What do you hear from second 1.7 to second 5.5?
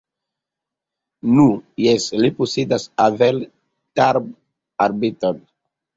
jes, li posedas aveletarbareton.